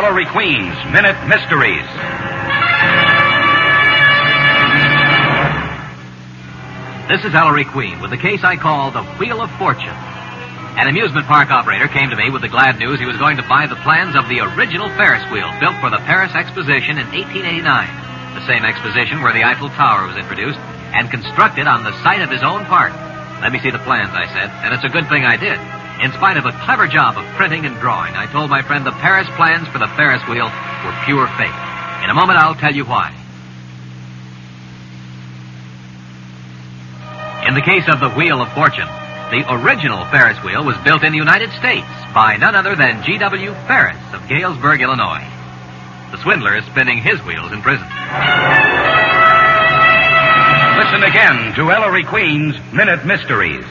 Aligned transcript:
Ellery 0.00 0.24
Queen's 0.32 0.80
Minute 0.96 1.28
Mysteries. 1.28 1.84
This 7.04 7.20
is 7.28 7.36
Ellery 7.36 7.68
Queen 7.68 8.00
with 8.00 8.08
the 8.08 8.16
case 8.16 8.40
I 8.40 8.56
call 8.56 8.96
the 8.96 9.04
Wheel 9.20 9.44
of 9.44 9.52
Fortune. 9.60 9.92
An 10.80 10.88
amusement 10.88 11.26
park 11.26 11.50
operator 11.50 11.86
came 11.86 12.08
to 12.08 12.16
me 12.16 12.30
with 12.30 12.40
the 12.40 12.48
glad 12.48 12.78
news 12.78 12.98
he 12.98 13.04
was 13.04 13.18
going 13.18 13.36
to 13.36 13.44
buy 13.44 13.66
the 13.68 13.76
plans 13.84 14.16
of 14.16 14.24
the 14.32 14.40
original 14.40 14.88
Ferris 14.96 15.28
wheel 15.28 15.52
built 15.60 15.76
for 15.84 15.92
the 15.92 16.00
Paris 16.08 16.32
Exposition 16.32 16.96
in 16.96 17.04
1889. 17.12 17.60
The 18.40 18.46
same 18.48 18.64
exposition 18.64 19.20
where 19.20 19.36
the 19.36 19.44
Eiffel 19.44 19.68
Tower 19.76 20.08
was 20.08 20.16
introduced 20.16 20.58
and 20.96 21.12
constructed 21.12 21.68
on 21.68 21.84
the 21.84 21.92
site 22.00 22.24
of 22.24 22.32
his 22.32 22.42
own 22.42 22.64
park. 22.64 22.96
Let 23.44 23.52
me 23.52 23.60
see 23.60 23.70
the 23.70 23.84
plans, 23.84 24.16
I 24.16 24.24
said, 24.32 24.48
and 24.64 24.72
it's 24.72 24.84
a 24.84 24.88
good 24.88 25.12
thing 25.12 25.28
I 25.28 25.36
did. 25.36 25.60
In 26.00 26.12
spite 26.12 26.38
of 26.38 26.46
a 26.46 26.52
clever 26.64 26.88
job 26.88 27.18
of 27.18 27.24
printing 27.36 27.66
and 27.66 27.76
drawing, 27.78 28.16
I 28.16 28.24
told 28.32 28.48
my 28.48 28.62
friend 28.62 28.86
the 28.86 28.96
Paris 29.04 29.28
plans 29.36 29.68
for 29.68 29.78
the 29.78 29.88
Ferris 30.00 30.22
wheel 30.28 30.48
were 30.48 30.96
pure 31.04 31.28
fake. 31.36 31.60
In 32.04 32.08
a 32.08 32.14
moment, 32.14 32.38
I'll 32.38 32.54
tell 32.54 32.72
you 32.72 32.84
why. 32.86 33.12
In 37.46 37.54
the 37.54 37.60
case 37.60 37.84
of 37.88 38.00
the 38.00 38.08
Wheel 38.16 38.40
of 38.40 38.52
Fortune, 38.52 38.88
the 39.30 39.44
original 39.52 40.04
Ferris 40.06 40.42
wheel 40.42 40.64
was 40.64 40.76
built 40.78 41.04
in 41.04 41.12
the 41.12 41.18
United 41.18 41.50
States 41.60 41.86
by 42.14 42.36
none 42.36 42.54
other 42.54 42.74
than 42.74 43.04
G.W. 43.04 43.52
Ferris 43.66 44.00
of 44.14 44.26
Galesburg, 44.26 44.80
Illinois. 44.80 45.26
The 46.12 46.18
swindler 46.22 46.56
is 46.56 46.64
spinning 46.64 47.02
his 47.02 47.20
wheels 47.22 47.52
in 47.52 47.60
prison. 47.60 47.86
Listen 50.80 51.04
again 51.04 51.54
to 51.56 51.70
Ellery 51.70 52.04
Queen's 52.04 52.56
Minute 52.72 53.04
Mysteries. 53.04 53.66